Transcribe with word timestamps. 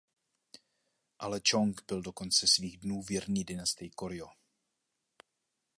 Ale 1.19 1.39
Čong 1.41 1.81
byl 1.87 2.01
do 2.01 2.13
konce 2.13 2.47
svých 2.47 2.77
dnů 2.77 3.01
věrný 3.01 3.43
dynastii 3.43 3.89
Korjo. 3.89 4.27